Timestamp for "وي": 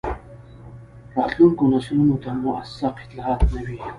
3.67-3.77